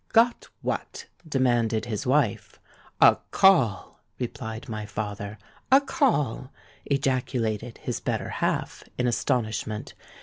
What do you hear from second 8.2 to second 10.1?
half, in astonishment.